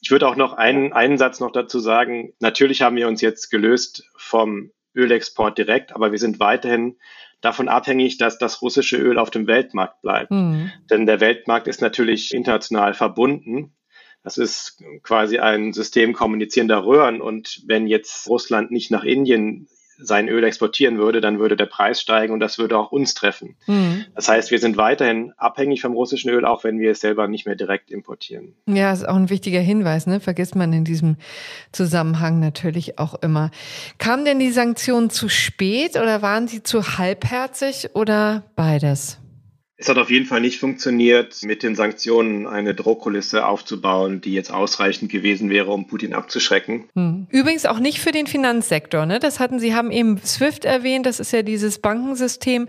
[0.00, 2.32] Ich würde auch noch einen, einen Satz noch dazu sagen.
[2.38, 6.96] Natürlich haben wir uns jetzt gelöst vom Ölexport direkt, aber wir sind weiterhin
[7.40, 10.30] davon abhängig, dass das russische Öl auf dem Weltmarkt bleibt.
[10.30, 10.70] Mhm.
[10.90, 13.74] Denn der Weltmarkt ist natürlich international verbunden.
[14.22, 17.20] Das ist quasi ein System kommunizierender Röhren.
[17.20, 19.68] Und wenn jetzt Russland nicht nach Indien
[19.98, 23.56] sein Öl exportieren würde, dann würde der Preis steigen und das würde auch uns treffen.
[23.66, 24.04] Mhm.
[24.14, 27.46] Das heißt, wir sind weiterhin abhängig vom russischen Öl, auch wenn wir es selber nicht
[27.46, 28.54] mehr direkt importieren.
[28.66, 30.20] Ja, ist auch ein wichtiger Hinweis, ne?
[30.20, 31.16] Vergisst man in diesem
[31.72, 33.50] Zusammenhang natürlich auch immer.
[33.98, 39.18] Kamen denn die Sanktionen zu spät oder waren sie zu halbherzig oder beides?
[39.78, 44.50] Es hat auf jeden Fall nicht funktioniert, mit den Sanktionen eine Drohkulisse aufzubauen, die jetzt
[44.50, 46.88] ausreichend gewesen wäre, um Putin abzuschrecken.
[46.94, 47.26] Hm.
[47.30, 49.04] Übrigens auch nicht für den Finanzsektor.
[49.04, 49.18] Ne?
[49.18, 51.04] Das hatten Sie haben eben SWIFT erwähnt.
[51.04, 52.68] Das ist ja dieses Bankensystem,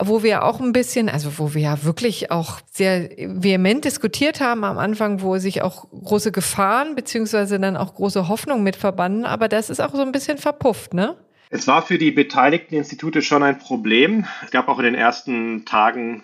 [0.00, 4.64] wo wir auch ein bisschen, also wo wir ja wirklich auch sehr vehement diskutiert haben
[4.64, 9.26] am Anfang, wo sich auch große Gefahren beziehungsweise dann auch große Hoffnungen mit verbanden.
[9.26, 11.14] Aber das ist auch so ein bisschen verpufft, ne?
[11.50, 14.26] Es war für die beteiligten Institute schon ein Problem.
[14.44, 16.22] Es gab auch in den ersten Tagen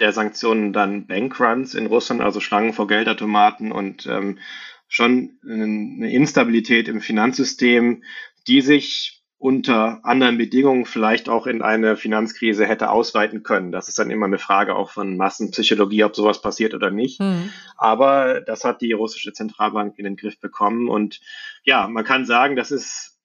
[0.00, 4.38] der Sanktionen dann Bankruns in Russland, also Schlangen vor Geldautomaten und ähm,
[4.88, 8.02] schon eine Instabilität im Finanzsystem,
[8.46, 13.70] die sich unter anderen Bedingungen vielleicht auch in eine Finanzkrise hätte ausweiten können.
[13.70, 17.20] Das ist dann immer eine Frage auch von Massenpsychologie, ob sowas passiert oder nicht.
[17.20, 17.50] Mhm.
[17.76, 20.88] Aber das hat die russische Zentralbank in den Griff bekommen.
[20.88, 21.20] Und
[21.64, 23.15] ja, man kann sagen, das ist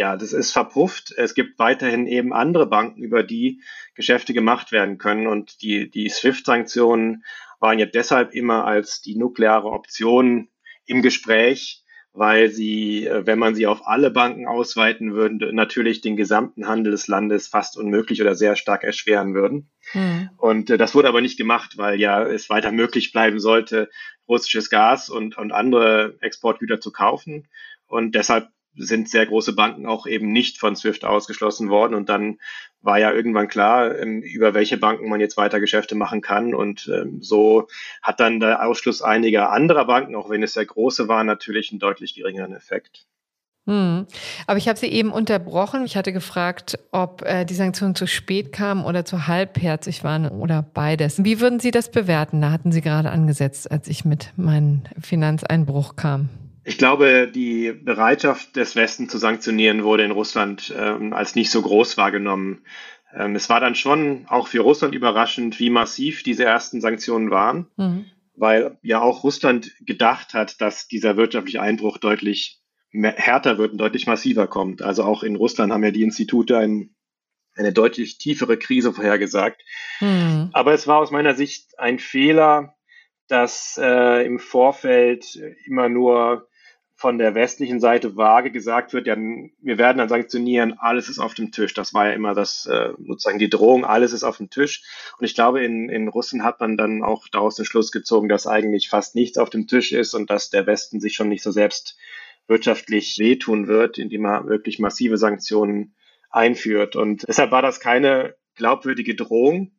[0.00, 1.12] ja, das ist verpufft.
[1.14, 3.60] Es gibt weiterhin eben andere Banken, über die
[3.94, 5.26] Geschäfte gemacht werden können.
[5.26, 7.22] Und die, die SWIFT-Sanktionen
[7.58, 10.48] waren ja deshalb immer als die nukleare Option
[10.86, 11.84] im Gespräch,
[12.14, 16.92] weil sie, äh, wenn man sie auf alle Banken ausweiten würde, natürlich den gesamten Handel
[16.92, 19.70] des Landes fast unmöglich oder sehr stark erschweren würden.
[19.92, 20.30] Mhm.
[20.38, 23.90] Und äh, das wurde aber nicht gemacht, weil ja es weiter möglich bleiben sollte,
[24.26, 27.48] russisches Gas und, und andere Exportgüter zu kaufen.
[27.86, 31.94] Und deshalb sind sehr große Banken auch eben nicht von SWIFT ausgeschlossen worden.
[31.94, 32.38] Und dann
[32.82, 36.54] war ja irgendwann klar, ähm, über welche Banken man jetzt weiter Geschäfte machen kann.
[36.54, 37.68] Und ähm, so
[38.02, 41.80] hat dann der Ausschluss einiger anderer Banken, auch wenn es sehr große waren, natürlich einen
[41.80, 43.06] deutlich geringeren Effekt.
[43.66, 44.06] Hm.
[44.46, 45.84] Aber ich habe Sie eben unterbrochen.
[45.84, 50.62] Ich hatte gefragt, ob äh, die Sanktionen zu spät kamen oder zu halbherzig waren oder
[50.62, 51.22] beides.
[51.22, 52.40] Wie würden Sie das bewerten?
[52.40, 56.30] Da hatten Sie gerade angesetzt, als ich mit meinem Finanzeinbruch kam.
[56.64, 61.62] Ich glaube, die Bereitschaft des Westen zu sanktionieren wurde in Russland ähm, als nicht so
[61.62, 62.64] groß wahrgenommen.
[63.14, 67.66] Ähm, es war dann schon auch für Russland überraschend, wie massiv diese ersten Sanktionen waren,
[67.76, 68.04] mhm.
[68.34, 72.60] weil ja auch Russland gedacht hat, dass dieser wirtschaftliche Einbruch deutlich
[72.92, 74.82] härter wird und deutlich massiver kommt.
[74.82, 76.94] Also auch in Russland haben ja die Institute ein,
[77.54, 79.62] eine deutlich tiefere Krise vorhergesagt.
[80.00, 80.50] Mhm.
[80.52, 82.74] Aber es war aus meiner Sicht ein Fehler,
[83.28, 86.48] dass äh, im Vorfeld immer nur
[87.00, 91.32] von der westlichen Seite vage gesagt wird, ja, wir werden dann sanktionieren, alles ist auf
[91.32, 91.72] dem Tisch.
[91.72, 94.82] Das war ja immer das, äh, sozusagen die Drohung, alles ist auf dem Tisch.
[95.18, 98.46] Und ich glaube, in, in Russland hat man dann auch daraus den Schluss gezogen, dass
[98.46, 101.50] eigentlich fast nichts auf dem Tisch ist und dass der Westen sich schon nicht so
[101.50, 101.96] selbst
[102.48, 105.94] wirtschaftlich wehtun wird, indem er wirklich massive Sanktionen
[106.28, 106.96] einführt.
[106.96, 109.72] Und deshalb war das keine glaubwürdige Drohung.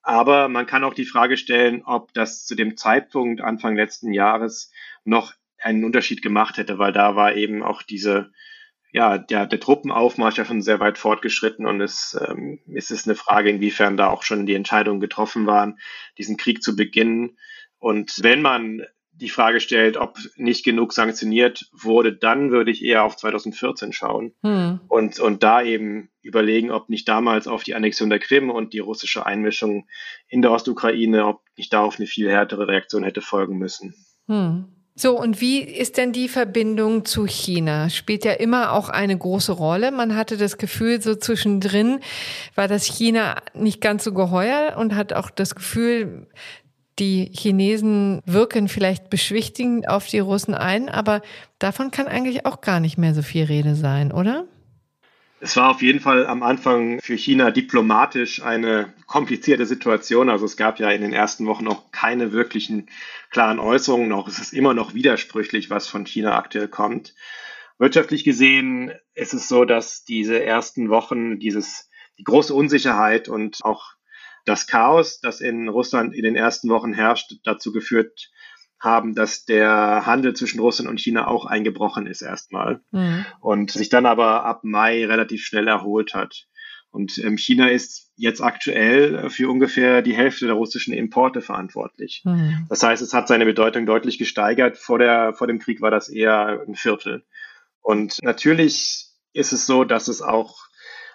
[0.00, 4.72] Aber man kann auch die Frage stellen, ob das zu dem Zeitpunkt Anfang letzten Jahres
[5.04, 8.30] noch einen Unterschied gemacht hätte, weil da war eben auch diese,
[8.92, 13.16] ja, der, der Truppenaufmarsch ja schon sehr weit fortgeschritten und es, ähm, es ist eine
[13.16, 15.78] Frage, inwiefern da auch schon die Entscheidungen getroffen waren,
[16.18, 17.38] diesen Krieg zu beginnen.
[17.78, 18.82] Und wenn man
[19.16, 24.34] die Frage stellt, ob nicht genug sanktioniert wurde, dann würde ich eher auf 2014 schauen
[24.42, 24.80] hm.
[24.88, 28.80] und, und da eben überlegen, ob nicht damals auf die Annexion der Krim und die
[28.80, 29.86] russische Einmischung
[30.28, 33.94] in der Ostukraine, ob nicht darauf eine viel härtere Reaktion hätte folgen müssen.
[34.26, 34.73] Hm.
[34.96, 37.90] So, und wie ist denn die Verbindung zu China?
[37.90, 39.90] Spielt ja immer auch eine große Rolle.
[39.90, 41.98] Man hatte das Gefühl, so zwischendrin
[42.54, 46.28] war das China nicht ganz so geheuer und hat auch das Gefühl,
[47.00, 51.22] die Chinesen wirken vielleicht beschwichtigend auf die Russen ein, aber
[51.58, 54.44] davon kann eigentlich auch gar nicht mehr so viel Rede sein, oder?
[55.44, 60.30] Es war auf jeden Fall am Anfang für China diplomatisch eine komplizierte Situation.
[60.30, 62.88] Also es gab ja in den ersten Wochen auch keine wirklichen
[63.28, 64.12] klaren Äußerungen.
[64.12, 67.14] Auch es ist immer noch widersprüchlich, was von China aktuell kommt.
[67.76, 73.96] Wirtschaftlich gesehen ist es so, dass diese ersten Wochen dieses, die große Unsicherheit und auch
[74.46, 78.30] das Chaos, das in Russland in den ersten Wochen herrscht, dazu geführt
[78.80, 83.24] haben, dass der Handel zwischen Russland und China auch eingebrochen ist erstmal mhm.
[83.40, 86.46] und sich dann aber ab Mai relativ schnell erholt hat.
[86.90, 92.22] Und ähm, China ist jetzt aktuell für ungefähr die Hälfte der russischen Importe verantwortlich.
[92.24, 92.66] Mhm.
[92.68, 94.78] Das heißt, es hat seine Bedeutung deutlich gesteigert.
[94.78, 97.24] Vor, der, vor dem Krieg war das eher ein Viertel.
[97.80, 100.68] Und natürlich ist es so, dass es auch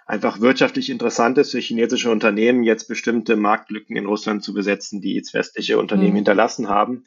[0.06, 5.14] einfach wirtschaftlich interessant ist für chinesische Unternehmen, jetzt bestimmte Marktlücken in Russland zu besetzen, die
[5.14, 6.16] jetzt westliche Unternehmen mhm.
[6.18, 7.06] hinterlassen haben.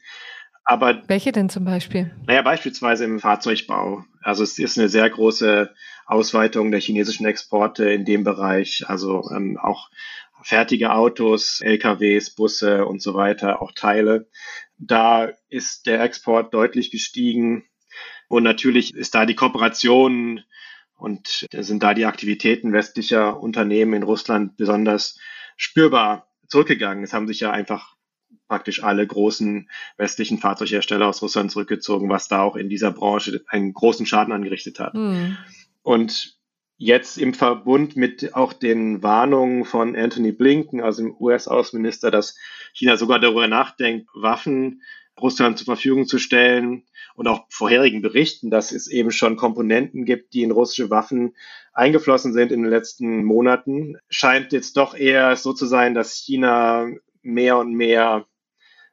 [0.65, 2.13] Aber welche denn zum Beispiel?
[2.27, 4.05] Naja, beispielsweise im Fahrzeugbau.
[4.23, 5.75] Also es ist eine sehr große
[6.07, 8.85] Ausweitung der chinesischen Exporte in dem Bereich.
[8.87, 9.91] Also ähm, auch
[10.43, 14.29] fertige Autos, LKWs, Busse und so weiter, auch Teile.
[14.79, 17.65] Da ist der Export deutlich gestiegen.
[18.29, 20.43] Und natürlich ist da die Kooperation
[20.97, 25.19] und sind da die Aktivitäten westlicher Unternehmen in Russland besonders
[25.57, 27.05] spürbar zurückgegangen.
[27.05, 27.97] Es haben sich ja einfach
[28.49, 33.73] praktisch alle großen westlichen Fahrzeughersteller aus Russland zurückgezogen, was da auch in dieser Branche einen
[33.73, 34.95] großen Schaden angerichtet hat.
[34.95, 35.37] Mhm.
[35.83, 36.39] Und
[36.77, 42.37] jetzt im Verbund mit auch den Warnungen von Anthony Blinken, also dem US-Außenminister, dass
[42.73, 44.83] China sogar darüber nachdenkt, Waffen
[45.21, 50.35] Russland zur Verfügung zu stellen und auch vorherigen Berichten, dass es eben schon Komponenten gibt,
[50.35, 51.37] die in russische Waffen
[51.73, 56.89] eingeflossen sind in den letzten Monaten, scheint jetzt doch eher so zu sein, dass China
[57.23, 58.27] mehr und mehr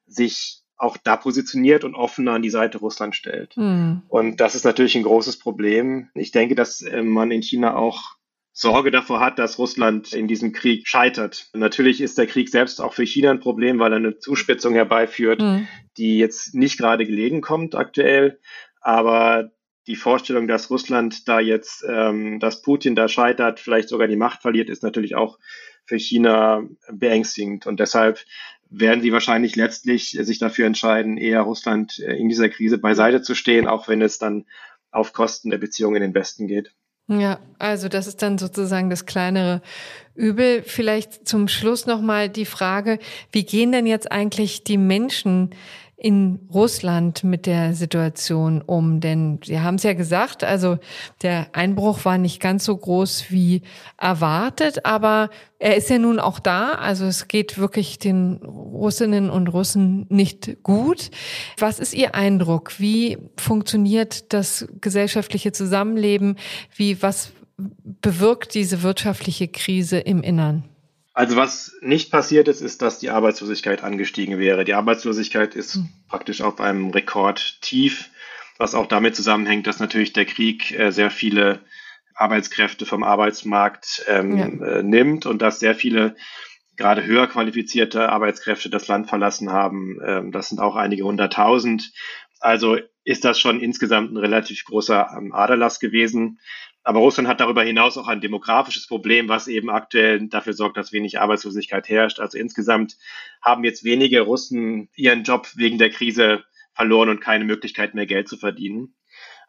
[0.05, 3.55] sich auch da positioniert und offener an die Seite Russland stellt.
[3.57, 4.03] Mhm.
[4.07, 6.09] Und das ist natürlich ein großes Problem.
[6.13, 8.15] Ich denke, dass äh, man in China auch
[8.53, 11.49] Sorge davor hat, dass Russland in diesem Krieg scheitert.
[11.53, 15.41] Natürlich ist der Krieg selbst auch für China ein Problem, weil er eine Zuspitzung herbeiführt,
[15.41, 15.67] mhm.
[15.97, 18.39] die jetzt nicht gerade gelegen kommt aktuell.
[18.81, 19.51] Aber
[19.87, 24.41] die Vorstellung, dass Russland da jetzt, ähm, dass Putin da scheitert, vielleicht sogar die Macht
[24.41, 25.39] verliert, ist natürlich auch
[25.89, 27.65] für China beängstigend.
[27.65, 28.23] Und deshalb
[28.69, 33.35] werden sie wahrscheinlich letztlich sich dafür entscheiden, eher Russland äh, in dieser Krise beiseite zu
[33.35, 34.45] stehen, auch wenn es dann
[34.91, 36.71] auf Kosten der Beziehungen in den Westen geht.
[37.07, 39.63] Ja, also das ist dann sozusagen das kleinere
[40.13, 40.61] Übel.
[40.61, 42.99] Vielleicht zum Schluss nochmal die Frage,
[43.31, 45.49] wie gehen denn jetzt eigentlich die Menschen
[46.01, 49.01] in Russland mit der Situation um?
[49.01, 50.77] Denn Sie haben es ja gesagt, also
[51.21, 53.63] der Einbruch war nicht ganz so groß wie
[53.97, 56.71] erwartet, aber er ist ja nun auch da.
[56.75, 61.11] Also es geht wirklich den Russinnen und Russen nicht gut.
[61.57, 62.79] Was ist Ihr Eindruck?
[62.79, 66.37] Wie funktioniert das gesellschaftliche Zusammenleben?
[66.73, 70.68] Wie, was bewirkt diese wirtschaftliche Krise im Innern?
[71.19, 74.63] Also was nicht passiert ist, ist, dass die Arbeitslosigkeit angestiegen wäre.
[74.63, 75.89] Die Arbeitslosigkeit ist mhm.
[76.07, 78.09] praktisch auf einem Rekordtief,
[78.57, 81.59] was auch damit zusammenhängt, dass natürlich der Krieg äh, sehr viele
[82.15, 84.45] Arbeitskräfte vom Arbeitsmarkt ähm, ja.
[84.45, 86.15] äh, nimmt und dass sehr viele
[86.77, 89.99] gerade höher qualifizierte Arbeitskräfte das Land verlassen haben.
[90.01, 91.91] Ähm, das sind auch einige hunderttausend.
[92.39, 96.39] Also ist das schon insgesamt ein relativ großer ähm, Aderlass gewesen.
[96.89, 100.91] Aber Russland hat darüber hinaus auch ein demografisches Problem, was eben aktuell dafür sorgt, dass
[100.91, 102.19] wenig Arbeitslosigkeit herrscht.
[102.19, 102.97] Also insgesamt
[103.43, 108.27] haben jetzt wenige Russen ihren Job wegen der Krise verloren und keine Möglichkeit mehr Geld
[108.27, 108.95] zu verdienen.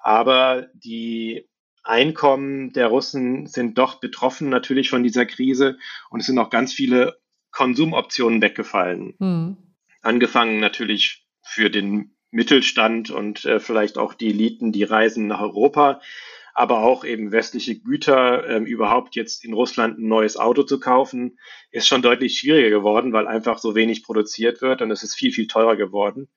[0.01, 1.49] Aber die
[1.83, 5.79] Einkommen der Russen sind doch betroffen natürlich von dieser Krise
[6.11, 7.21] und es sind auch ganz viele
[7.53, 9.15] Konsumoptionen weggefallen.
[9.19, 9.57] Mhm.
[10.03, 16.03] Angefangen natürlich für den Mittelstand und äh, vielleicht auch die Eliten, die reisen nach Europa
[16.55, 21.39] aber auch eben westliche Güter ähm, überhaupt jetzt in Russland ein neues Auto zu kaufen,
[21.71, 25.33] ist schon deutlich schwieriger geworden, weil einfach so wenig produziert wird und es ist viel,
[25.33, 26.29] viel teurer geworden.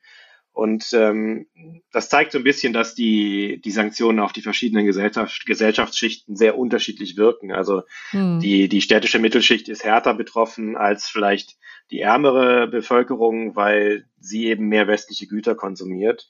[0.53, 1.47] Und ähm,
[1.91, 6.59] das zeigt so ein bisschen, dass die, die Sanktionen auf die verschiedenen Gesellschaft, Gesellschaftsschichten sehr
[6.59, 7.51] unterschiedlich wirken.
[7.51, 8.39] Also hm.
[8.39, 11.57] die, die städtische Mittelschicht ist härter betroffen als vielleicht
[11.89, 16.29] die ärmere Bevölkerung, weil sie eben mehr westliche Güter konsumiert.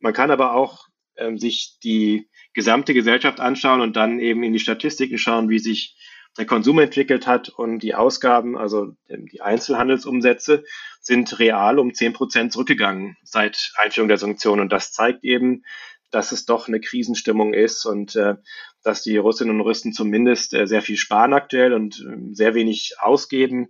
[0.00, 4.58] Man kann aber auch ähm, sich die gesamte Gesellschaft anschauen und dann eben in die
[4.58, 5.96] Statistiken schauen, wie sich
[6.38, 10.64] der Konsum entwickelt hat und die Ausgaben, also die Einzelhandelsumsätze,
[11.00, 14.62] sind real um zehn Prozent zurückgegangen seit Einführung der Sanktionen.
[14.62, 15.62] Und das zeigt eben,
[16.10, 18.36] dass es doch eine Krisenstimmung ist und äh,
[18.82, 22.94] dass die Russinnen und Russen zumindest äh, sehr viel sparen aktuell und äh, sehr wenig
[23.00, 23.68] ausgeben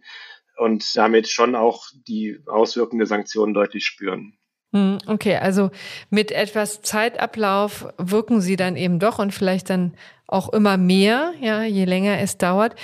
[0.56, 4.38] und damit schon auch die Auswirkungen der Sanktionen deutlich spüren.
[4.72, 5.70] Hm, okay, also
[6.08, 9.92] mit etwas Zeitablauf wirken sie dann eben doch und vielleicht dann
[10.26, 12.74] auch immer mehr, ja, je länger es dauert.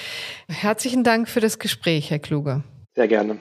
[0.48, 2.62] Herzlichen Dank für das Gespräch, Herr Kluge.
[2.94, 3.38] Sehr gerne.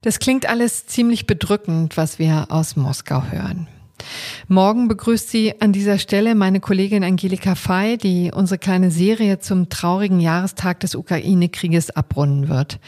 [0.00, 3.68] Das klingt alles ziemlich bedrückend, was wir aus Moskau hören.
[4.48, 9.68] Morgen begrüßt sie an dieser Stelle meine Kollegin Angelika Fey, die unsere kleine Serie zum
[9.68, 12.78] traurigen Jahrestag des Ukraine-Krieges abrunden wird.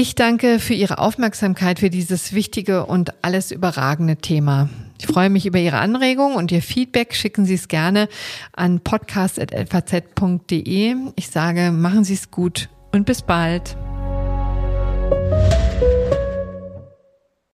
[0.00, 4.68] Ich danke für Ihre Aufmerksamkeit für dieses wichtige und alles überragende Thema.
[5.00, 7.16] Ich freue mich über Ihre Anregungen und Ihr Feedback.
[7.16, 8.08] Schicken Sie es gerne
[8.52, 10.94] an podcast.faz.de.
[11.16, 13.76] Ich sage, machen Sie es gut und bis bald.